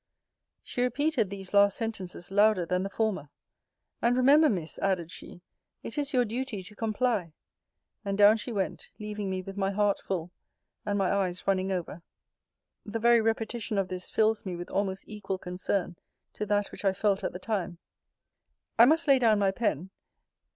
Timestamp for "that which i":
16.47-16.93